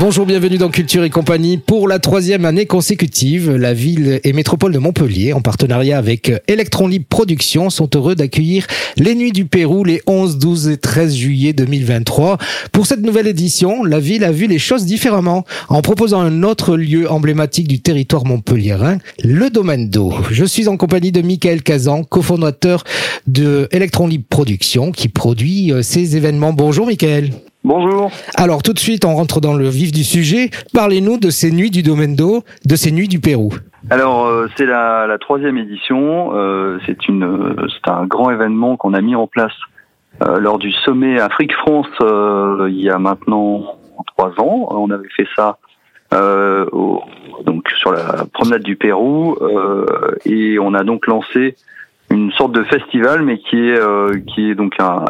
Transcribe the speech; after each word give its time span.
Bonjour, 0.00 0.26
bienvenue 0.26 0.58
dans 0.58 0.68
Culture 0.68 1.02
et 1.02 1.10
compagnie. 1.10 1.58
Pour 1.58 1.88
la 1.88 1.98
troisième 1.98 2.44
année 2.44 2.66
consécutive, 2.66 3.50
la 3.56 3.74
ville 3.74 4.20
et 4.22 4.32
métropole 4.32 4.70
de 4.72 4.78
Montpellier, 4.78 5.32
en 5.32 5.40
partenariat 5.40 5.98
avec 5.98 6.30
Electron 6.46 6.86
Libre 6.86 7.06
Productions, 7.08 7.68
sont 7.68 7.90
heureux 7.96 8.14
d'accueillir 8.14 8.64
les 8.96 9.16
Nuits 9.16 9.32
du 9.32 9.44
Pérou 9.44 9.82
les 9.82 10.00
11, 10.06 10.38
12 10.38 10.68
et 10.68 10.76
13 10.76 11.16
juillet 11.16 11.52
2023. 11.52 12.38
Pour 12.70 12.86
cette 12.86 13.00
nouvelle 13.00 13.26
édition, 13.26 13.82
la 13.82 13.98
ville 13.98 14.22
a 14.22 14.30
vu 14.30 14.46
les 14.46 14.60
choses 14.60 14.84
différemment 14.84 15.44
en 15.68 15.82
proposant 15.82 16.20
un 16.20 16.44
autre 16.44 16.76
lieu 16.76 17.10
emblématique 17.10 17.66
du 17.66 17.80
territoire 17.80 18.24
montpelliérain, 18.24 18.98
le 19.24 19.50
domaine 19.50 19.90
d'eau. 19.90 20.14
Je 20.30 20.44
suis 20.44 20.68
en 20.68 20.76
compagnie 20.76 21.10
de 21.10 21.22
Michael 21.22 21.64
Kazan, 21.64 22.04
cofondateur 22.04 22.84
de 23.26 23.66
Electron 23.72 24.06
Libre 24.06 24.26
Productions, 24.30 24.92
qui 24.92 25.08
produit 25.08 25.72
euh, 25.72 25.82
ces 25.82 26.16
événements. 26.16 26.52
Bonjour 26.52 26.86
Michael. 26.86 27.32
Bonjour. 27.68 28.10
Alors 28.34 28.62
tout 28.62 28.72
de 28.72 28.78
suite, 28.78 29.04
on 29.04 29.14
rentre 29.14 29.42
dans 29.42 29.52
le 29.52 29.68
vif 29.68 29.92
du 29.92 30.02
sujet. 30.02 30.48
Parlez-nous 30.72 31.18
de 31.18 31.28
ces 31.28 31.50
nuits 31.52 31.70
du 31.70 31.82
domaine 31.82 32.16
d'eau, 32.16 32.42
de 32.64 32.76
ces 32.76 32.90
nuits 32.92 33.08
du 33.08 33.20
Pérou. 33.20 33.52
Alors 33.90 34.24
euh, 34.24 34.48
c'est 34.56 34.64
la, 34.64 35.06
la, 35.06 35.18
troisième 35.18 35.58
édition. 35.58 36.30
Euh, 36.32 36.78
c'est 36.86 37.08
une, 37.08 37.68
c'est 37.68 37.90
un 37.90 38.06
grand 38.06 38.30
événement 38.30 38.78
qu'on 38.78 38.94
a 38.94 39.02
mis 39.02 39.14
en 39.14 39.26
place 39.26 39.52
euh, 40.22 40.40
lors 40.40 40.58
du 40.58 40.72
sommet 40.72 41.20
Afrique-France 41.20 41.88
il 42.00 42.80
y 42.80 42.88
a 42.88 42.98
maintenant 42.98 43.76
trois 44.16 44.30
ans. 44.38 44.68
On 44.70 44.90
avait 44.90 45.10
fait 45.14 45.28
ça 45.36 45.58
au, 46.72 47.02
donc 47.44 47.68
sur 47.78 47.92
la 47.92 48.24
promenade 48.32 48.62
du 48.62 48.76
Pérou 48.76 49.36
et 50.24 50.58
on 50.58 50.72
a 50.72 50.84
donc 50.84 51.06
lancé 51.06 51.54
une 52.10 52.32
sorte 52.32 52.52
de 52.52 52.62
festival, 52.64 53.22
mais 53.22 53.38
qui 53.38 53.56
est 53.56 53.78
euh, 53.78 54.18
qui 54.26 54.50
est 54.50 54.54
donc 54.54 54.74
un, 54.78 55.04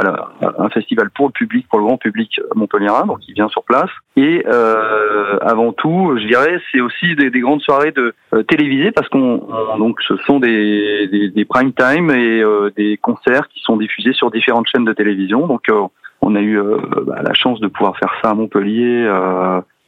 un, 0.59 0.69
festival 0.71 1.11
pour 1.11 1.27
le 1.27 1.33
public, 1.33 1.67
pour 1.69 1.79
le 1.79 1.85
grand 1.85 1.97
public 1.97 2.41
montpelliérain, 2.57 3.07
donc 3.07 3.21
qui 3.21 3.33
vient 3.33 3.49
sur 3.49 3.63
place. 3.63 3.91
Et 4.17 4.45
euh, 4.47 5.39
avant 5.41 5.73
tout, 5.73 6.17
je 6.21 6.27
dirais, 6.27 6.61
c'est 6.73 6.81
aussi 6.81 7.15
des, 7.15 7.31
des, 7.31 7.41
grandes 7.41 7.61
soirées 7.61 7.93
de 7.93 8.15
euh, 8.35 8.43
télévisées 8.43 8.91
parce 8.91 9.09
qu'on 9.09 9.47
donc 9.79 10.01
ce 10.03 10.17
sont 10.19 10.41
des, 10.41 11.07
des, 11.09 11.29
des 11.31 11.45
prime 11.45 11.73
time 11.73 12.11
et 12.11 12.41
euh, 12.41 12.71
des 12.77 12.97
concerts 12.97 13.49
qui 13.49 13.61
sont 13.63 13.77
diffusés 13.77 14.13
sur 14.13 14.31
différentes 14.31 14.67
chaînes 14.67 14.85
de 14.85 14.93
télévision. 14.93 15.47
Donc 15.47 15.69
euh, 15.69 15.83
on 16.21 16.35
a 16.35 16.41
eu 16.41 16.61
bah, 17.07 17.23
la 17.23 17.33
chance 17.35 17.61
de 17.61 17.69
pouvoir 17.69 17.97
faire 17.97 18.13
ça 18.23 18.31
à 18.31 18.35
Montpellier. 18.35 19.07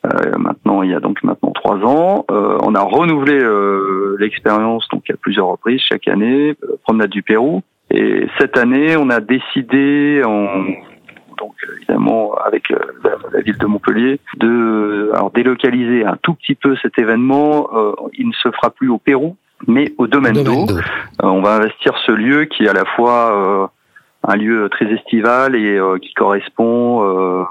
Euh, 0.07 0.39
maintenant, 0.39 0.83
il 0.83 0.91
y 0.91 0.95
a 0.95 1.01
donc 1.01 1.23
maintenant 1.23 1.53
trois 1.53 1.77
ans, 1.77 2.25
euh, 2.31 2.57
on 2.63 2.75
a 2.75 2.81
renouvelé 2.81 3.39
euh, 3.39 4.17
l'expérience 4.19 4.89
donc 4.91 5.11
à 5.11 5.15
plusieurs 5.17 5.49
reprises 5.49 5.83
chaque 5.87 6.09
année, 6.09 6.57
promenade 6.85 7.11
du 7.11 7.23
Pérou. 7.23 7.63
Et 7.91 8.27
cette 8.39 8.57
année, 8.57 8.97
on 8.97 9.11
a 9.11 9.21
décidé, 9.21 10.23
en, 10.25 10.65
donc 11.37 11.55
évidemment 11.77 12.35
avec 12.47 12.71
la, 12.71 13.41
ville 13.43 13.59
de 13.59 13.67
Montpellier, 13.67 14.21
de 14.39 15.11
alors 15.13 15.31
délocaliser 15.33 16.07
un 16.07 16.17
tout 16.23 16.35
petit 16.35 16.55
peu 16.55 16.77
cet 16.81 16.99
événement. 16.99 17.69
il 18.15 18.29
ne 18.29 18.33
se 18.33 18.51
fera 18.53 18.71
plus 18.71 18.89
au 18.89 18.99
Pérou, 18.99 19.37
mais 19.67 19.93
au 19.99 20.07
domaine, 20.07 20.43
d'eau. 20.45 20.67
on 21.23 21.43
va 21.43 21.57
investir 21.57 21.93
ce 22.07 22.13
lieu 22.13 22.45
qui 22.45 22.65
est 22.65 22.69
à 22.69 22.73
la 22.73 22.85
fois 22.85 23.71
un 24.23 24.37
lieu 24.37 24.69
très 24.71 24.87
estival 24.87 25.57
et 25.57 25.81
qui 26.01 26.15
correspond 26.15 27.45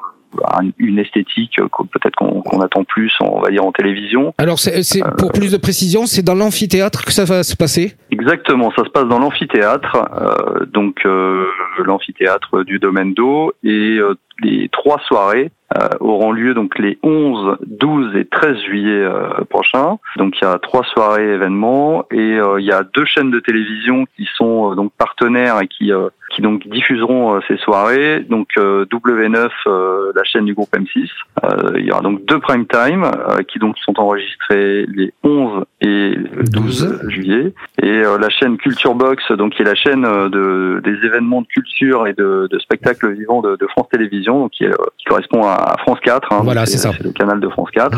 une 0.78 1.00
esthétique 1.00 1.60
peut-être 1.92 2.16
qu'on 2.16 2.62
attend 2.62 2.84
plus, 2.84 3.12
on 3.22 3.42
va 3.42 3.50
dire 3.50 3.66
en 3.66 3.72
télévision. 3.72 4.34
Alors 4.38 4.60
c'est 4.60 5.02
pour 5.18 5.32
plus 5.32 5.52
de 5.52 5.58
précision, 5.58 6.06
c'est 6.06 6.24
dans 6.24 6.36
l'amphithéâtre 6.36 7.06
que 7.06 7.12
ça 7.12 7.26
va 7.26 7.44
se 7.44 7.56
passer? 7.56 7.96
Exactement, 8.12 8.72
ça 8.76 8.84
se 8.84 8.90
passe 8.90 9.08
dans 9.08 9.20
l'amphithéâtre, 9.20 9.98
euh, 10.20 10.66
donc 10.66 11.06
euh, 11.06 11.46
l'amphithéâtre 11.84 12.64
du 12.64 12.80
domaine 12.80 13.14
d'eau 13.14 13.54
et 13.64 13.98
euh, 13.98 14.16
les 14.42 14.70
trois 14.70 15.00
soirées 15.00 15.52
euh, 15.77 15.88
auront 16.00 16.32
lieu 16.32 16.55
donc 16.55 16.80
les 16.80 16.98
11, 17.04 17.58
12 17.67 18.16
et 18.16 18.26
13 18.26 18.58
juillet 18.58 19.04
euh, 19.04 19.30
prochains. 19.52 20.00
Donc 20.17 20.33
il 20.42 20.44
y 20.44 20.48
a 20.48 20.58
trois 20.58 20.83
soirées 20.83 21.33
événements 21.33 22.05
et 22.11 22.39
euh, 22.39 22.60
il 22.60 22.66
y 22.66 22.72
a 22.72 22.82
deux 22.82 23.05
chaînes 23.05 23.30
de 23.30 23.39
télévision 23.39 24.05
qui 24.17 24.27
sont 24.36 24.73
donc 24.73 24.92
partenaires 24.98 25.61
et 25.61 25.67
qui 25.67 25.92
qui 26.32 26.42
donc 26.42 26.67
diffuseront 26.67 27.39
ces 27.48 27.58
soirées. 27.58 28.22
Donc 28.22 28.48
W9, 28.58 29.50
la 30.16 30.23
chaîne 30.23 30.45
du 30.45 30.54
groupe 30.56 30.70
M6. 30.73 31.08
il 31.77 31.86
y 31.86 31.92
aura 31.92 32.02
donc 32.02 32.26
deux 32.26 32.39
prime 32.39 32.66
time 32.66 33.10
qui 33.48 33.60
donc 33.60 33.77
sont 33.80 34.00
enregistrés 34.00 34.86
les 34.88 35.14
11 35.23 35.66
et 35.82 36.16
12 36.52 37.10
juillet 37.10 37.54
et 37.82 38.02
la 38.02 38.30
chaîne 38.30 38.58
Culture 38.58 38.94
Box 38.94 39.32
donc 39.32 39.54
qui 39.54 39.64
est 39.64 39.66
la 39.66 39.76
chaîne 39.76 40.04
de 40.04 40.82
des 40.83 41.06
événements 41.06 41.42
de 41.42 41.48
culture 41.48 42.08
et 42.08 42.14
de, 42.14 42.48
de 42.50 42.60
spectacles 42.60 43.11
vivants 43.14 43.42
de, 43.42 43.56
de 43.56 43.67
France 43.67 43.89
Télévisions 43.89 44.29
donc 44.34 44.52
qui, 44.52 44.66
qui 44.98 45.06
correspond 45.06 45.44
à 45.44 45.76
France 45.80 46.00
4. 46.04 46.32
Hein, 46.32 46.42
voilà, 46.44 46.66
c'est 46.66 46.78
ça. 46.78 46.92
le 47.02 47.12
canal 47.12 47.40
de 47.40 47.50
France 47.50 47.70
4, 47.72 47.98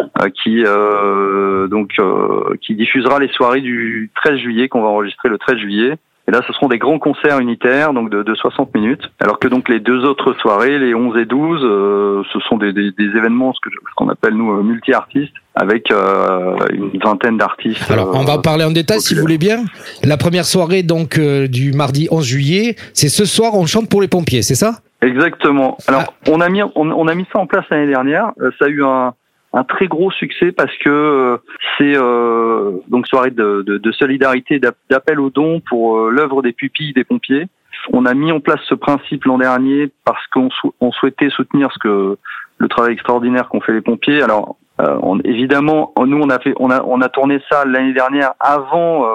euh, 0.00 0.28
qui 0.42 0.64
euh, 0.64 1.68
donc 1.68 1.92
euh, 1.98 2.56
qui 2.60 2.74
diffusera 2.74 3.18
les 3.18 3.28
soirées 3.28 3.60
du 3.60 4.10
13 4.22 4.38
juillet 4.38 4.68
qu'on 4.68 4.82
va 4.82 4.88
enregistrer 4.88 5.28
le 5.28 5.38
13 5.38 5.58
juillet. 5.58 5.94
Et 6.26 6.30
là, 6.30 6.42
ce 6.46 6.52
seront 6.52 6.68
des 6.68 6.76
grands 6.76 6.98
concerts 6.98 7.40
unitaires, 7.40 7.94
donc 7.94 8.10
de, 8.10 8.22
de 8.22 8.34
60 8.34 8.74
minutes. 8.74 9.00
Alors 9.18 9.38
que 9.38 9.48
donc 9.48 9.70
les 9.70 9.80
deux 9.80 10.04
autres 10.04 10.34
soirées, 10.34 10.78
les 10.78 10.94
11 10.94 11.16
et 11.16 11.24
12, 11.24 11.60
euh, 11.62 12.22
ce 12.30 12.38
sont 12.40 12.58
des, 12.58 12.74
des, 12.74 12.90
des 12.90 13.16
événements, 13.16 13.54
ce 13.54 13.60
qu'on 13.96 14.10
appelle 14.10 14.34
nous 14.34 14.62
multi-artistes, 14.62 15.32
avec 15.54 15.90
euh, 15.90 16.54
une 16.70 17.00
vingtaine 17.02 17.38
d'artistes. 17.38 17.90
Alors, 17.90 18.10
on 18.14 18.24
va 18.24 18.36
parler 18.38 18.64
en 18.64 18.70
détail, 18.70 19.00
si 19.00 19.14
vous 19.14 19.22
voulez 19.22 19.38
bien. 19.38 19.64
La 20.04 20.18
première 20.18 20.44
soirée, 20.44 20.82
donc 20.82 21.18
du 21.18 21.72
mardi 21.72 22.08
11 22.10 22.26
juillet, 22.26 22.76
c'est 22.92 23.08
ce 23.08 23.24
soir, 23.24 23.54
on 23.54 23.64
chante 23.64 23.88
pour 23.88 24.02
les 24.02 24.08
pompiers, 24.08 24.42
c'est 24.42 24.54
ça? 24.54 24.80
Exactement. 25.00 25.76
Alors, 25.86 26.04
ah. 26.08 26.30
on 26.30 26.40
a 26.40 26.48
mis 26.48 26.62
on, 26.74 27.08
a 27.08 27.14
mis 27.14 27.26
ça 27.32 27.38
en 27.38 27.46
place 27.46 27.64
l'année 27.70 27.86
dernière. 27.86 28.32
Euh, 28.40 28.50
ça 28.58 28.64
a 28.64 28.68
eu 28.68 28.84
un, 28.84 29.14
un 29.52 29.64
très 29.64 29.86
gros 29.86 30.10
succès 30.10 30.50
parce 30.50 30.76
que 30.78 30.90
euh, 30.90 31.36
c'est 31.76 31.96
euh, 31.96 32.72
donc 32.88 33.06
soirée 33.06 33.30
de, 33.30 33.62
de, 33.62 33.78
de 33.78 33.92
solidarité, 33.92 34.58
d'appel 34.58 35.20
aux 35.20 35.30
dons 35.30 35.60
pour 35.68 36.08
l'œuvre 36.10 36.42
des 36.42 36.52
pupilles 36.52 36.92
des 36.92 37.04
pompiers. 37.04 37.46
On 37.92 38.06
a 38.06 38.14
mis 38.14 38.32
en 38.32 38.40
place 38.40 38.60
ce 38.68 38.74
principe 38.74 39.24
l'an 39.24 39.38
dernier 39.38 39.92
parce 40.04 40.26
qu'on 40.28 40.48
on 40.80 40.90
souhaitait 40.90 41.30
soutenir 41.30 41.70
ce 41.72 41.78
que 41.78 42.18
le 42.58 42.68
travail 42.68 42.92
extraordinaire 42.94 43.48
qu'ont 43.48 43.60
fait 43.60 43.72
les 43.72 43.80
pompiers. 43.80 44.20
Alors, 44.20 44.56
on, 44.78 45.20
évidemment, 45.20 45.92
nous 46.04 46.20
on 46.20 46.28
a 46.28 46.40
fait, 46.40 46.54
on 46.58 46.70
a 46.70 46.82
on 46.82 47.00
a 47.00 47.08
tourné 47.08 47.40
ça 47.50 47.64
l'année 47.64 47.92
dernière 47.92 48.32
avant 48.40 49.06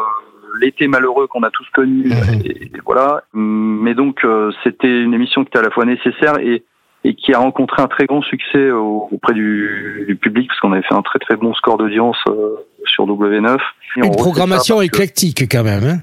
l'été 0.60 0.88
malheureux 0.88 1.28
qu'on 1.28 1.44
a 1.44 1.50
tous 1.50 1.68
connu. 1.74 2.06
Mhm. 2.06 2.42
Et, 2.46 2.72
voilà. 2.86 3.24
Mais 3.34 3.94
donc 3.94 4.24
euh, 4.24 4.52
c'était 4.64 5.02
une 5.02 5.14
émission 5.14 5.44
qui 5.44 5.50
était 5.50 5.60
à 5.60 5.64
la 5.64 5.72
fois 5.72 5.86
nécessaire 5.86 6.40
et 6.40 6.64
et 7.06 7.16
qui 7.16 7.34
a 7.34 7.40
rencontré 7.40 7.82
un 7.82 7.88
très 7.88 8.06
grand 8.06 8.22
succès 8.22 8.72
auprès 8.72 9.34
du, 9.34 10.06
du 10.08 10.16
public 10.16 10.48
parce 10.48 10.60
qu'on 10.62 10.72
avait 10.72 10.84
fait 10.84 10.96
un 10.96 11.02
très 11.02 11.20
très 11.20 11.36
bon 11.36 11.54
score 11.54 11.78
d'audience 11.78 12.16
euh, 12.30 12.56
sur 12.86 13.06
W9. 13.06 13.58
une 13.98 14.12
programmation 14.12 14.82
éclectique 14.82 15.44
quand 15.52 15.66
même. 15.66 15.84
Hein 15.84 15.98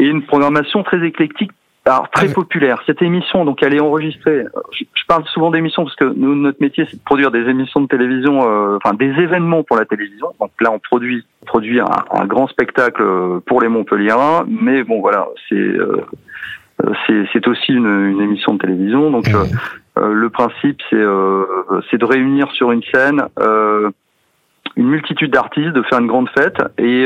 et 0.00 0.06
une 0.06 0.22
programmation 0.22 0.82
très 0.82 1.06
éclectique 1.06 1.50
alors 1.86 2.10
très 2.10 2.28
ah, 2.30 2.34
populaire. 2.34 2.82
Cette 2.86 3.02
émission, 3.02 3.44
donc 3.44 3.62
elle 3.62 3.74
est 3.74 3.80
enregistrée. 3.80 4.44
Je, 4.72 4.84
parle 5.08 5.24
souvent 5.26 5.50
d'émissions 5.50 5.84
parce 5.84 5.96
que 5.96 6.04
nous, 6.04 6.34
notre 6.34 6.60
métier, 6.60 6.86
c'est 6.88 6.96
de 6.96 7.02
produire 7.02 7.30
des 7.30 7.48
émissions 7.48 7.80
de 7.80 7.88
télévision, 7.88 8.40
euh, 8.44 8.76
enfin 8.76 8.94
des 8.94 9.06
événements 9.06 9.64
pour 9.64 9.76
la 9.76 9.86
télévision. 9.86 10.28
Donc 10.38 10.50
là, 10.60 10.70
on 10.70 10.78
produit, 10.78 11.24
produit 11.46 11.80
un, 11.80 12.26
grand 12.26 12.46
spectacle 12.48 13.02
pour 13.46 13.60
les 13.60 13.68
Montpelliérains, 13.68 14.44
mais 14.46 14.84
bon, 14.84 15.00
voilà, 15.00 15.26
c'est 15.48 15.74
euh, 16.86 17.24
c'est 17.34 17.46
aussi 17.48 17.72
une, 17.72 18.10
une, 18.10 18.20
émission 18.20 18.54
de 18.54 18.58
télévision. 18.58 19.10
Donc 19.10 19.28
euh, 19.28 19.44
euh, 19.98 20.12
le 20.12 20.30
principe, 20.30 20.80
c'est 20.90 21.02
c'est 21.90 21.98
de 21.98 22.04
réunir 22.04 22.50
sur 22.52 22.72
une 22.72 22.82
scène 22.92 23.22
une 24.76 24.86
multitude 24.86 25.32
d'artistes, 25.32 25.72
de 25.72 25.82
faire 25.82 25.98
une 25.98 26.06
grande 26.06 26.28
fête, 26.30 26.58
et 26.78 27.04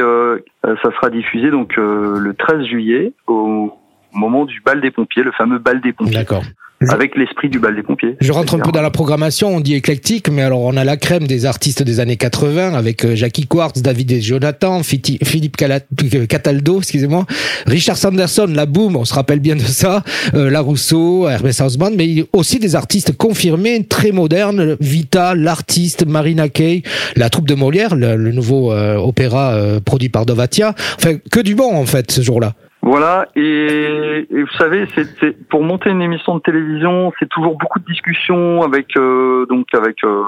ça 0.62 0.90
sera 0.92 1.10
diffusé 1.10 1.50
donc 1.50 1.76
le 1.76 2.32
13 2.38 2.66
juillet 2.66 3.12
au 3.26 3.72
au 4.14 4.18
moment 4.18 4.44
du 4.44 4.60
bal 4.64 4.80
des 4.80 4.90
pompiers, 4.90 5.22
le 5.22 5.32
fameux 5.32 5.58
bal 5.58 5.80
des 5.80 5.92
pompiers. 5.92 6.14
D'accord. 6.14 6.44
Avec 6.90 7.16
l'esprit 7.16 7.48
du 7.48 7.58
bal 7.58 7.74
des 7.74 7.82
pompiers. 7.82 8.16
Je 8.20 8.30
rentre 8.30 8.56
un 8.56 8.58
peu 8.58 8.70
dans 8.70 8.82
la 8.82 8.90
programmation, 8.90 9.48
on 9.48 9.60
dit 9.60 9.74
éclectique, 9.74 10.28
mais 10.28 10.42
alors 10.42 10.60
on 10.60 10.76
a 10.76 10.84
la 10.84 10.98
crème 10.98 11.26
des 11.26 11.46
artistes 11.46 11.82
des 11.82 11.98
années 11.98 12.16
80 12.16 12.74
avec 12.74 13.04
euh, 13.04 13.14
Jackie 13.14 13.46
Quartz, 13.46 13.80
David 13.80 14.12
et 14.12 14.20
Jonathan, 14.20 14.82
Philippe 14.82 15.56
euh, 15.62 16.26
Cataldo, 16.26 16.78
excusez-moi, 16.78 17.24
Richard 17.66 17.96
Sanderson, 17.96 18.48
la 18.52 18.66
Boom, 18.66 18.96
on 18.96 19.04
se 19.06 19.14
rappelle 19.14 19.40
bien 19.40 19.56
de 19.56 19.60
ça, 19.60 20.02
euh, 20.34 20.50
La 20.50 20.60
Rousseau, 20.60 21.26
Hermès 21.26 21.58
Hausmann, 21.60 21.94
mais 21.96 22.26
aussi 22.34 22.58
des 22.58 22.76
artistes 22.76 23.16
confirmés, 23.16 23.86
très 23.86 24.12
modernes, 24.12 24.76
Vita, 24.80 25.34
l'artiste, 25.34 26.04
Marina 26.06 26.50
Kay, 26.50 26.82
la 27.16 27.30
troupe 27.30 27.48
de 27.48 27.54
Molière, 27.54 27.94
le, 27.94 28.32
nouveau 28.32 28.72
opéra 28.72 29.56
produit 29.84 30.08
par 30.08 30.26
Dovatia. 30.26 30.74
Enfin, 30.96 31.16
que 31.30 31.40
du 31.40 31.54
bon 31.54 31.74
en 31.74 31.86
fait 31.86 32.10
ce 32.10 32.20
jour-là. 32.20 32.54
Voilà, 32.96 33.26
et, 33.34 34.24
et 34.30 34.42
vous 34.44 34.56
savez, 34.56 34.86
c'est 34.94 35.36
pour 35.48 35.64
monter 35.64 35.90
une 35.90 36.00
émission 36.00 36.36
de 36.36 36.40
télévision, 36.40 37.12
c'est 37.18 37.28
toujours 37.28 37.58
beaucoup 37.58 37.80
de 37.80 37.84
discussions 37.86 38.62
avec 38.62 38.96
euh, 38.96 39.46
donc 39.46 39.66
avec 39.74 40.04
euh, 40.04 40.22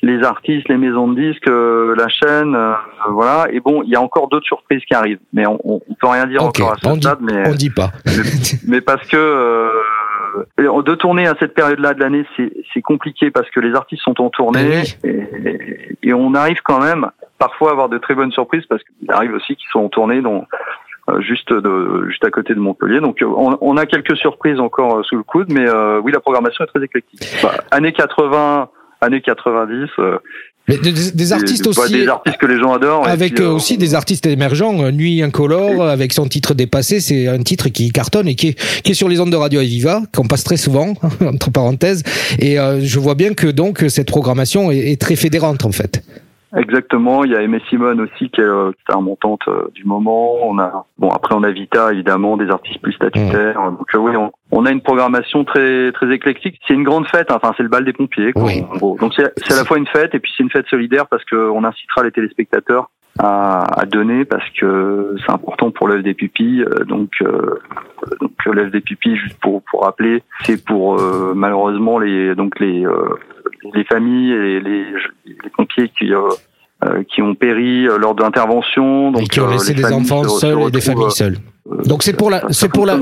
les 0.00 0.22
artistes, 0.22 0.66
les 0.70 0.78
maisons 0.78 1.08
de 1.08 1.20
disques, 1.20 1.46
euh, 1.46 1.94
la 1.94 2.08
chaîne, 2.08 2.54
euh, 2.54 2.72
voilà. 3.10 3.48
Et 3.52 3.60
bon, 3.60 3.82
il 3.82 3.90
y 3.90 3.96
a 3.96 4.00
encore 4.00 4.28
d'autres 4.28 4.46
surprises 4.46 4.82
qui 4.86 4.94
arrivent, 4.94 5.18
mais 5.34 5.46
on, 5.46 5.60
on, 5.62 5.94
peut 6.00 6.06
rien 6.06 6.26
dire 6.26 6.42
encore 6.42 6.72
à 6.72 6.76
ce 6.76 7.00
stade. 7.00 7.18
mais 7.20 7.50
on 7.50 7.54
dit 7.54 7.68
pas. 7.68 7.90
mais, 8.66 8.80
parce 8.80 9.06
que 9.08 9.18
euh, 9.18 10.82
de 10.82 10.94
tourner 10.94 11.26
à 11.26 11.34
cette 11.38 11.52
période-là 11.52 11.92
de 11.92 12.00
l'année, 12.00 12.24
c'est 12.72 12.80
compliqué 12.80 13.30
parce 13.30 13.50
que 13.50 13.60
les 13.60 13.74
artistes 13.74 14.02
sont 14.02 14.18
en 14.22 14.30
tournée 14.30 14.84
et, 15.04 15.98
et, 16.02 16.14
on 16.14 16.32
arrive 16.32 16.62
quand 16.62 16.80
même 16.80 17.10
parfois 17.38 17.68
à 17.68 17.72
avoir 17.72 17.90
de 17.90 17.98
très 17.98 18.14
bonnes 18.14 18.32
surprises 18.32 18.64
parce 18.70 18.82
qu'il 18.84 19.10
arrive 19.10 19.34
aussi 19.34 19.54
qu'ils 19.54 19.68
sont 19.70 19.80
en 19.80 19.90
tournée, 19.90 20.22
donc 20.22 20.46
juste 21.20 21.52
de 21.52 22.06
juste 22.08 22.24
à 22.24 22.30
côté 22.30 22.54
de 22.54 22.60
Montpellier. 22.60 23.00
Donc 23.00 23.18
on, 23.22 23.56
on 23.60 23.76
a 23.76 23.86
quelques 23.86 24.16
surprises 24.16 24.60
encore 24.60 25.04
sous 25.04 25.16
le 25.16 25.22
coude, 25.22 25.52
mais 25.52 25.64
oui, 26.02 26.12
la 26.12 26.20
programmation 26.20 26.64
est 26.64 26.68
très 26.68 26.84
éclectique. 26.84 27.20
Bah, 27.42 27.52
années 27.70 27.92
80 27.92 28.68
années 29.00 29.20
90. 29.20 29.88
Euh, 29.98 30.18
mais 30.68 30.78
des, 30.78 31.32
artistes 31.32 31.66
aussi. 31.68 31.92
Des 31.92 32.08
artistes 32.08 32.38
que 32.38 32.46
les 32.46 32.58
gens 32.58 32.72
adorent. 32.72 33.06
Avec 33.06 33.38
euh, 33.38 33.50
aussi 33.50 33.78
des 33.78 33.94
artistes 33.94 34.26
émergents. 34.26 34.82
Euh, 34.82 34.90
Nuit 34.90 35.22
incolore, 35.22 35.82
avec 35.82 36.12
son 36.12 36.26
titre 36.26 36.54
dépassé, 36.54 36.98
c'est 36.98 37.28
un 37.28 37.40
titre 37.42 37.68
qui 37.68 37.92
cartonne 37.92 38.26
et 38.26 38.34
qui 38.34 38.48
est, 38.48 38.82
qui 38.82 38.90
est 38.90 38.94
sur 38.94 39.08
les 39.08 39.20
ondes 39.20 39.30
de 39.30 39.36
Radio 39.36 39.60
Aviva, 39.60 40.02
qu'on 40.12 40.26
passe 40.26 40.42
très 40.42 40.56
souvent, 40.56 40.94
entre 41.24 41.50
parenthèses. 41.50 42.02
Et 42.40 42.56
je 42.56 42.98
vois 42.98 43.14
bien 43.14 43.34
que 43.34 43.46
donc 43.46 43.84
cette 43.88 44.08
programmation 44.08 44.72
est, 44.72 44.90
est 44.90 45.00
très 45.00 45.14
fédérante 45.14 45.64
en 45.64 45.72
fait. 45.72 46.02
Exactement. 46.56 47.24
Il 47.24 47.32
y 47.32 47.36
a 47.36 47.42
Aimé 47.42 47.60
Simone 47.68 48.00
aussi 48.00 48.30
qui 48.30 48.40
est, 48.40 48.44
euh, 48.44 48.72
qui 48.72 48.96
est 48.96 49.00
montante 49.00 49.42
euh, 49.48 49.68
du 49.74 49.84
moment. 49.84 50.36
On 50.42 50.58
a 50.58 50.86
bon 50.98 51.10
après 51.10 51.34
on 51.34 51.42
a 51.42 51.50
Vita 51.50 51.92
évidemment 51.92 52.36
des 52.36 52.48
artistes 52.48 52.80
plus 52.80 52.94
statutaires. 52.94 53.60
Mmh. 53.60 53.76
Donc 53.76 53.94
euh, 53.94 53.98
oui, 53.98 54.16
on, 54.16 54.32
on, 54.50 54.64
a 54.64 54.70
une 54.70 54.80
programmation 54.80 55.44
très 55.44 55.92
très 55.92 56.12
éclectique. 56.14 56.58
C'est 56.66 56.74
une 56.74 56.84
grande 56.84 57.06
fête. 57.08 57.30
Enfin 57.30 57.52
c'est 57.56 57.62
le 57.62 57.68
bal 57.68 57.84
des 57.84 57.92
pompiers. 57.92 58.32
Quoi, 58.32 58.50
Donc 58.80 59.12
c'est 59.14 59.52
à 59.52 59.56
la 59.56 59.64
fois 59.64 59.78
une 59.78 59.86
fête 59.86 60.14
et 60.14 60.18
puis 60.18 60.32
c'est 60.36 60.42
une 60.42 60.50
fête 60.50 60.66
solidaire 60.68 61.06
parce 61.06 61.24
qu'on 61.26 61.62
incitera 61.62 62.02
les 62.04 62.12
téléspectateurs 62.12 62.90
à, 63.18 63.80
à, 63.80 63.84
donner 63.84 64.24
parce 64.24 64.48
que 64.50 65.14
c'est 65.24 65.32
important 65.32 65.70
pour 65.70 65.88
l'œuvre 65.88 66.02
des 66.02 66.14
pupilles. 66.14 66.64
Donc, 66.86 67.12
euh, 68.06 68.16
donc 68.20 68.32
l'œuvre 68.46 68.70
des 68.70 68.80
pupilles, 68.80 69.16
juste 69.16 69.38
pour 69.40 69.62
pour 69.62 69.82
rappeler, 69.82 70.22
c'est 70.44 70.64
pour 70.64 71.00
malheureusement 71.34 71.98
les 71.98 72.34
donc 72.34 72.58
les 72.60 72.84
les 73.74 73.84
familles 73.84 74.32
et 74.32 74.60
les, 74.60 74.84
les 75.26 75.50
pompiers 75.56 75.88
qui 75.88 76.12
euh, 76.12 76.28
euh, 76.84 77.02
qui 77.04 77.22
ont 77.22 77.34
péri 77.34 77.86
euh, 77.86 77.96
lors 77.96 78.14
d'interventions. 78.14 79.14
Et 79.14 79.26
qui 79.26 79.40
ont 79.40 79.48
laissé 79.48 79.74
des 79.74 79.84
enfants 79.86 80.28
seuls 80.28 80.60
et 80.68 80.70
des 80.70 80.80
familles 80.80 81.10
seules. 81.10 81.38
Donc 81.84 82.02
c'est 82.04 82.12
pour 82.12 82.30
la, 82.30 82.42
c'est 82.50 82.68
pour 82.68 82.86
la, 82.86 82.98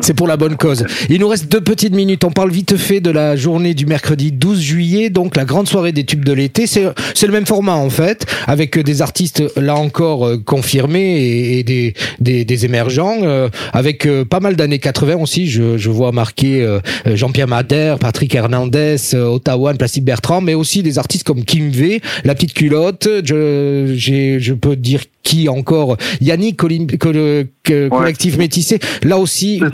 c'est 0.00 0.14
pour 0.14 0.28
la 0.28 0.36
bonne 0.36 0.56
cause. 0.56 0.84
Il 1.08 1.20
nous 1.20 1.28
reste 1.28 1.50
deux 1.50 1.60
petites 1.60 1.94
minutes. 1.94 2.24
On 2.24 2.30
parle 2.30 2.50
vite 2.50 2.76
fait 2.76 3.00
de 3.00 3.10
la 3.10 3.34
journée 3.34 3.74
du 3.74 3.84
mercredi 3.84 4.30
12 4.30 4.60
juillet, 4.60 5.10
donc 5.10 5.36
la 5.36 5.44
grande 5.44 5.66
soirée 5.68 5.92
des 5.92 6.04
tubes 6.04 6.24
de 6.24 6.32
l'été. 6.32 6.66
C'est, 6.66 6.86
c'est 7.14 7.26
le 7.26 7.32
même 7.32 7.46
format 7.46 7.74
en 7.74 7.90
fait, 7.90 8.26
avec 8.46 8.78
des 8.78 9.02
artistes 9.02 9.42
là 9.56 9.74
encore 9.74 10.26
euh, 10.26 10.38
confirmés 10.38 11.58
et, 11.58 11.64
des, 11.64 11.94
des, 12.20 12.44
des, 12.44 12.64
émergents, 12.64 13.18
euh, 13.22 13.48
avec 13.72 14.06
euh, 14.06 14.24
pas 14.24 14.40
mal 14.40 14.54
d'années 14.54 14.78
80 14.78 15.16
aussi. 15.16 15.48
Je, 15.48 15.76
je 15.78 15.90
vois 15.90 16.12
marqué 16.12 16.66
Jean-Pierre 17.06 17.48
Madère, 17.48 17.98
Patrick 17.98 18.34
Hernandez, 18.34 18.96
Ottawa, 19.14 19.74
Plastique 19.74 20.04
Bertrand, 20.04 20.40
mais 20.40 20.54
aussi 20.54 20.82
des 20.82 20.98
artistes 20.98 21.24
comme 21.24 21.44
Kim 21.44 21.70
V, 21.70 22.00
La 22.24 22.34
Petite 22.34 22.54
Culotte. 22.54 23.08
Je, 23.24 23.94
j'ai, 23.96 24.38
je 24.38 24.54
peux 24.54 24.76
dire 24.76 25.00
qui 25.22 25.48
encore 25.48 25.96
Yannick 26.20 26.58
collectif 26.58 28.38
métissé 28.38 28.80
là 29.02 29.18
aussi 29.18 29.58
une, 29.58 29.70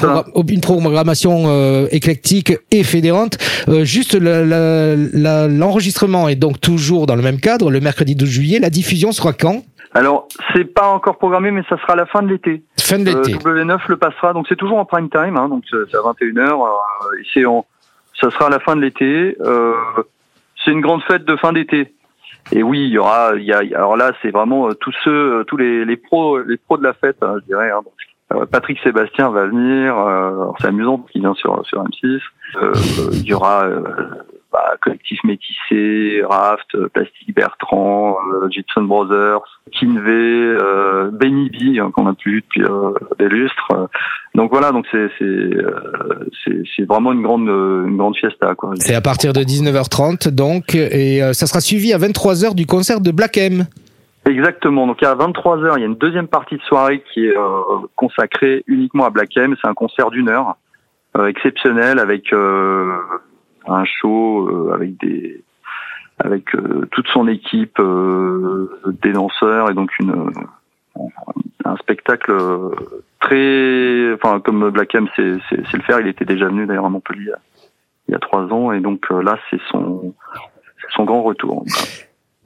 programmation 0.61 1.45
euh, 1.47 1.87
éclectique 1.91 2.53
et 2.71 2.85
fédérante 2.85 3.39
euh, 3.69 3.85
juste 3.85 4.15
l'enregistrement 4.15 6.29
est 6.29 6.37
donc 6.37 6.61
toujours 6.61 7.07
dans 7.07 7.17
le 7.17 7.23
même 7.23 7.41
cadre 7.41 7.71
le 7.71 7.81
mercredi 7.81 8.15
12 8.15 8.29
juillet 8.29 8.59
la 8.59 8.69
diffusion 8.71 9.13
sera 9.13 9.33
quand? 9.33 9.63
Alors, 9.95 10.29
c'est 10.53 10.65
pas 10.65 10.89
encore 10.89 11.17
programmé, 11.17 11.51
mais 11.51 11.63
ça 11.69 11.77
sera 11.79 11.95
à 11.95 11.97
la 11.97 12.07
fin 12.07 12.23
de 12.23 12.29
l'été. 12.29 12.63
Fin 12.81 12.99
de 12.99 13.05
l'été. 13.05 13.35
Euh, 13.35 13.65
W9 13.65 13.79
le 13.89 13.97
passera, 13.97 14.33
donc 14.33 14.47
c'est 14.49 14.57
toujours 14.57 14.79
en 14.79 14.85
prime 14.85 15.09
time, 15.09 15.37
hein, 15.37 15.49
donc 15.49 15.65
c'est 15.71 15.97
à 15.97 16.01
21h. 16.01 16.39
Euh, 16.39 17.23
c'est 17.33 17.45
en, 17.45 17.65
ça 18.21 18.31
sera 18.31 18.47
à 18.47 18.51
la 18.51 18.61
fin 18.61 18.77
de 18.77 18.83
l'été. 18.83 19.37
Euh, 19.41 19.75
c'est 20.65 20.73
une 20.73 20.81
grande 20.81 21.03
fête 21.05 21.25
de 21.25 21.37
fin 21.37 21.53
d'été. 21.53 21.93
Et 22.53 22.63
oui, 22.63 22.85
il 22.85 22.91
y 22.91 22.99
aura, 22.99 23.33
il 23.37 23.45
y 23.45 23.53
a, 23.53 23.59
alors 23.77 23.97
là, 23.97 24.13
c'est 24.23 24.31
vraiment 24.31 24.69
euh, 24.69 24.75
tous 24.75 24.95
ceux, 25.05 25.41
euh, 25.41 25.45
tous 25.45 25.57
les, 25.57 25.85
les 25.85 25.97
pros, 25.97 26.39
les 26.39 26.57
pros 26.57 26.79
de 26.79 26.83
la 26.83 26.95
fête, 26.95 27.19
hein, 27.23 27.37
je 27.41 27.47
dirais. 27.47 27.71
Hein. 27.71 27.81
Euh, 28.33 28.47
Patrick 28.47 28.79
Sébastien 28.81 29.31
va 29.31 29.47
venir. 29.47 29.97
c'est 30.61 30.69
amusant 30.69 30.99
qu'il 31.11 31.23
vient 31.23 31.35
sur 31.35 31.65
sur 31.67 31.83
M6. 31.83 32.21
il 33.13 33.25
y 33.25 33.35
aura 33.35 33.67
bah, 34.53 34.75
Collectif 34.81 35.19
Métissé, 35.25 36.23
Raft, 36.29 36.77
Plastique 36.95 37.35
Bertrand, 37.35 38.17
Jitson 38.51 38.83
Brothers, 38.83 39.43
Kinvey, 39.73 40.11
euh, 40.11 41.11
Benny 41.13 41.51
B 41.51 41.79
hein, 41.79 41.91
qu'on 41.91 42.07
a 42.07 42.15
plus 42.15 42.33
vu 42.33 42.41
depuis 42.43 42.63
des 43.19 43.29
lustres. 43.29 43.89
Donc 44.35 44.51
voilà, 44.51 44.73
donc 44.73 44.87
c'est 44.91 45.11
c'est 45.19 46.63
c'est 46.77 46.85
vraiment 46.85 47.13
une 47.13 47.23
grande 47.23 47.49
une 47.49 47.97
grande 47.97 48.17
fiesta 48.17 48.55
quoi. 48.55 48.73
C'est 48.77 48.95
à 48.95 49.01
partir 49.01 49.33
de 49.33 49.41
19h30 49.41 50.29
donc 50.29 50.75
et 50.75 51.21
ça 51.35 51.47
sera 51.47 51.61
suivi 51.61 51.93
à 51.93 51.99
23h 51.99 52.55
du 52.55 52.67
concert 52.67 53.01
de 53.01 53.11
Black 53.11 53.37
M. 53.37 53.67
Exactement. 54.25 54.87
Donc 54.87 55.03
à 55.03 55.15
23h, 55.15 55.75
il 55.77 55.81
y 55.81 55.83
a 55.83 55.87
une 55.87 55.97
deuxième 55.97 56.29
partie 56.29 56.57
de 56.57 56.63
soirée 56.63 57.03
qui 57.13 57.27
est 57.27 57.35
consacrée 57.97 58.65
uniquement 58.67 59.05
à 59.05 59.11
Black 59.11 59.37
M. 59.37 59.55
C'est 59.61 59.69
un 59.69 59.75
concert 59.75 60.11
d'une 60.11 60.29
heure 60.29 60.57
exceptionnel 61.27 61.99
avec 61.99 62.33
un 63.71 63.85
show 63.85 64.49
euh, 64.49 64.73
avec 64.75 64.99
des 64.99 65.43
avec 66.19 66.55
euh, 66.55 66.89
toute 66.91 67.07
son 67.09 67.29
équipe 67.29 67.79
euh, 67.79 68.69
des 69.03 69.13
danseurs 69.13 69.71
et 69.71 69.75
donc 69.75 69.97
une 69.99 70.33
un 71.65 71.77
spectacle 71.77 72.33
très 73.21 74.13
enfin 74.15 74.41
comme 74.41 74.71
Black 74.71 74.95
M 74.95 75.07
c'est 75.15 75.23
le 75.27 75.83
faire. 75.83 76.01
Il 76.01 76.09
était 76.09 76.25
déjà 76.25 76.47
venu 76.47 76.67
d'ailleurs 76.67 76.87
à 76.87 76.91
Montpellier 76.91 77.33
il 78.09 78.13
y 78.13 78.15
a 78.15 78.19
trois 78.19 78.43
ans. 78.53 78.73
Et 78.73 78.81
donc 78.81 79.09
là 79.11 79.39
c'est 79.51 79.61
son 79.71 80.15
son 80.91 81.05
grand 81.05 81.23
retour 81.23 81.65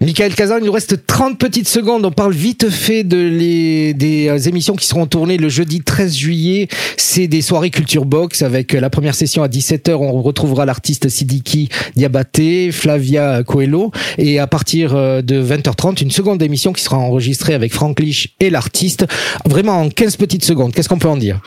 Michael 0.02 0.34
Cazin, 0.34 0.58
il 0.58 0.64
nous 0.64 0.72
reste 0.72 1.06
30 1.06 1.38
petites 1.38 1.68
secondes. 1.68 2.04
On 2.04 2.10
parle 2.10 2.32
vite 2.32 2.68
fait 2.70 3.04
de 3.04 3.18
les, 3.18 3.94
des 3.94 4.26
euh, 4.26 4.36
émissions 4.36 4.74
qui 4.74 4.88
seront 4.88 5.06
tournées 5.06 5.36
le 5.36 5.48
jeudi 5.48 5.80
13 5.80 6.16
juillet. 6.16 6.66
C'est 6.96 7.28
des 7.28 7.40
soirées 7.40 7.70
Culture 7.70 8.04
Box 8.04 8.42
avec 8.42 8.74
euh, 8.74 8.80
la 8.80 8.90
première 8.90 9.14
session 9.14 9.44
à 9.44 9.48
17h. 9.48 9.92
On 9.92 10.20
retrouvera 10.20 10.66
l'artiste 10.66 11.08
Sidiki 11.08 11.68
Diabaté, 11.94 12.72
Flavia 12.72 13.44
Coelho. 13.44 13.92
Et 14.18 14.40
à 14.40 14.48
partir 14.48 14.96
euh, 14.96 15.22
de 15.22 15.40
20h30, 15.40 16.02
une 16.02 16.10
seconde 16.10 16.42
émission 16.42 16.72
qui 16.72 16.82
sera 16.82 16.98
enregistrée 16.98 17.54
avec 17.54 17.72
Frank 17.72 18.00
Lich 18.00 18.34
et 18.40 18.50
l'artiste. 18.50 19.06
Vraiment 19.46 19.82
en 19.82 19.88
15 19.88 20.16
petites 20.16 20.44
secondes. 20.44 20.72
Qu'est-ce 20.72 20.88
qu'on 20.88 20.98
peut 20.98 21.06
en 21.06 21.16
dire? 21.16 21.40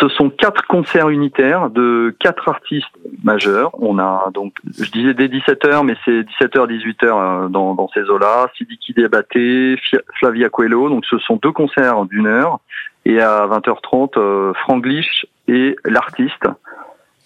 Ce 0.00 0.08
sont 0.08 0.30
quatre 0.30 0.66
concerts 0.66 1.10
unitaires 1.10 1.70
de 1.70 2.14
quatre 2.18 2.48
artistes 2.48 2.86
majeurs. 3.22 3.70
On 3.80 3.98
a 3.98 4.30
donc, 4.34 4.54
je 4.78 4.90
disais 4.90 5.14
dès 5.14 5.28
17h, 5.28 5.84
mais 5.84 5.96
c'est 6.04 6.22
17h, 6.22 6.66
18h 6.66 7.50
dans, 7.50 7.74
dans 7.74 7.88
ces 7.94 8.02
eaux-là. 8.02 8.48
Sidiki 8.56 8.94
Diabaté, 8.94 9.76
Flavia 10.18 10.48
Coelho. 10.48 10.88
Donc 10.88 11.04
ce 11.06 11.18
sont 11.18 11.36
deux 11.36 11.52
concerts 11.52 12.04
d'une 12.06 12.26
heure. 12.26 12.60
Et 13.04 13.20
à 13.20 13.46
20h30, 13.46 14.18
euh, 14.18 14.52
Franglish 14.54 15.26
et 15.46 15.76
l'artiste. 15.84 16.46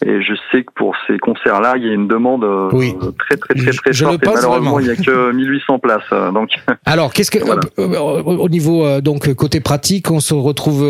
Et 0.05 0.23
je 0.23 0.33
sais 0.51 0.65
que 0.65 0.73
pour 0.75 0.97
ces 1.07 1.19
concerts-là, 1.19 1.75
il 1.77 1.87
y 1.87 1.91
a 1.91 1.93
une 1.93 2.09
demande 2.09 2.43
euh, 2.45 2.71
très 3.19 3.37
très 3.37 3.55
très 3.55 3.73
très 3.73 3.93
je, 3.93 4.05
forte. 4.05 4.25
et 4.25 4.27
malheureusement, 4.27 4.81
il 4.81 4.87
n'y 4.87 4.93
a 4.93 4.97
que 4.97 5.33
1800 5.33 5.79
places. 5.79 6.03
Euh, 6.13 6.31
donc. 6.31 6.51
Alors, 6.87 7.13
qu'est-ce 7.13 7.31
que 7.31 7.39
euh, 7.39 8.23
au 8.23 8.49
niveau 8.49 9.01
donc 9.01 9.33
côté 9.35 9.61
pratique, 9.61 10.11
on 10.11 10.21
se 10.21 10.33
retrouve 10.33 10.89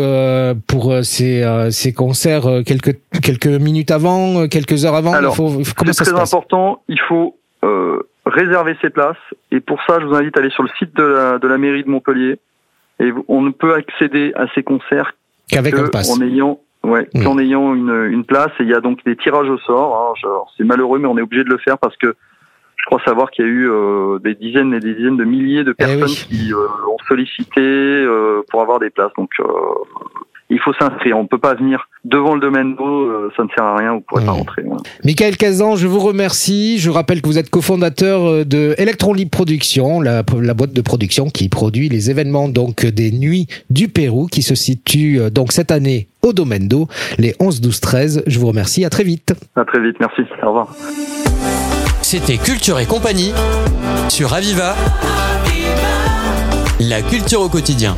pour 0.67 0.93
ces 1.03 1.43
ces 1.71 1.93
concerts 1.93 2.63
quelques 2.65 2.97
quelques 3.21 3.47
minutes 3.47 3.91
avant, 3.91 4.47
quelques 4.47 4.85
heures 4.85 4.95
avant. 4.95 5.13
Alors, 5.13 5.35
c'est 5.35 6.03
très 6.03 6.13
important. 6.13 6.83
Il 6.87 6.99
faut 6.99 7.37
réserver 8.25 8.77
ses 8.81 8.89
places. 8.89 9.17
Et 9.51 9.59
pour 9.59 9.79
ça, 9.87 9.99
je 9.99 10.05
vous 10.05 10.15
invite 10.15 10.37
à 10.37 10.39
aller 10.39 10.51
sur 10.51 10.63
le 10.63 10.69
site 10.79 10.95
de 10.95 11.03
la, 11.03 11.39
de 11.39 11.47
la 11.47 11.57
mairie 11.57 11.83
de 11.83 11.89
Montpellier. 11.89 12.39
Et 12.99 13.11
on 13.27 13.41
ne 13.41 13.51
peut 13.51 13.73
accéder 13.73 14.31
à 14.35 14.45
ces 14.53 14.63
concerts 14.63 15.13
qu'avec 15.49 15.73
un 15.73 15.89
pass. 15.89 16.09
En 16.15 16.21
ayant 16.21 16.59
Ouais, 16.83 17.07
mmh. 17.13 17.23
qu'en 17.23 17.37
ayant 17.37 17.75
une, 17.75 18.07
une 18.11 18.25
place. 18.25 18.51
Et 18.59 18.63
il 18.63 18.69
y 18.69 18.73
a 18.73 18.81
donc 18.81 19.03
des 19.05 19.15
tirages 19.15 19.49
au 19.49 19.57
sort. 19.59 20.15
Hein, 20.23 20.47
c'est 20.57 20.63
malheureux, 20.63 20.97
mais 20.97 21.07
on 21.07 21.17
est 21.17 21.21
obligé 21.21 21.43
de 21.43 21.49
le 21.49 21.59
faire 21.59 21.77
parce 21.77 21.95
que 21.97 22.15
je 22.81 22.85
crois 22.87 23.01
savoir 23.05 23.29
qu'il 23.29 23.45
y 23.45 23.47
a 23.47 23.51
eu 23.51 23.69
euh, 23.69 24.17
des 24.19 24.33
dizaines 24.33 24.73
et 24.73 24.79
des 24.79 24.95
dizaines 24.95 25.17
de 25.17 25.23
milliers 25.23 25.63
de 25.63 25.75
eh 25.77 25.83
personnes 25.83 26.07
qui 26.07 26.51
euh, 26.51 26.67
ont 26.89 26.97
sollicité 27.07 27.61
euh, 27.61 28.41
pour 28.49 28.61
avoir 28.61 28.79
des 28.79 28.89
places. 28.89 29.11
Donc 29.17 29.29
euh, 29.39 29.45
il 30.49 30.59
faut 30.59 30.73
s'inscrire. 30.73 31.17
On 31.17 31.23
ne 31.23 31.27
peut 31.27 31.37
pas 31.37 31.53
venir 31.53 31.87
devant 32.03 32.33
le 32.33 32.41
domaine 32.41 32.75
d'eau, 32.75 33.05
euh, 33.05 33.31
ça 33.37 33.43
ne 33.43 33.49
sert 33.49 33.63
à 33.63 33.77
rien, 33.77 33.93
vous 33.93 34.01
pourrez 34.01 34.25
pas 34.25 34.31
rentrer. 34.31 34.63
Michael 35.03 35.37
Kazan, 35.37 35.75
je 35.75 35.87
vous 35.87 35.99
remercie. 35.99 36.79
Je 36.79 36.89
rappelle 36.89 37.21
que 37.21 37.27
vous 37.27 37.37
êtes 37.37 37.49
cofondateur 37.49 38.25
euh, 38.25 38.43
de 38.43 38.73
Electron 38.77 39.13
Libre 39.13 39.31
Production, 39.31 40.01
la, 40.01 40.23
la, 40.39 40.53
boîte 40.53 40.73
de 40.73 40.81
production 40.81 41.27
qui 41.27 41.49
produit 41.49 41.89
les 41.89 42.09
événements 42.09 42.47
donc 42.47 42.85
des 42.85 43.11
nuits 43.11 43.47
du 43.69 43.87
Pérou, 43.87 44.27
qui 44.27 44.41
se 44.41 44.55
situe 44.55 45.19
euh, 45.19 45.29
donc 45.29 45.51
cette 45.51 45.71
année 45.71 46.07
au 46.23 46.33
domaine 46.33 46.67
d'eau, 46.67 46.87
les 47.17 47.35
11, 47.39 47.61
12, 47.61 47.79
13. 47.79 48.23
Je 48.27 48.39
vous 48.39 48.47
remercie. 48.47 48.83
À 48.85 48.89
très 48.89 49.03
vite. 49.03 49.33
À 49.55 49.65
très 49.65 49.79
vite. 49.79 49.97
Merci. 49.99 50.21
Au 50.43 50.47
revoir. 50.47 50.75
C'était 52.01 52.37
Culture 52.37 52.79
et 52.79 52.85
compagnie 52.85 53.31
sur 54.09 54.33
Aviva. 54.33 54.75
La 56.79 57.01
culture 57.01 57.41
au 57.41 57.49
quotidien. 57.49 57.95